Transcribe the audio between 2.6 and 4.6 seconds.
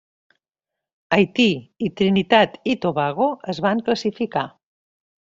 i Tobago es van classificar.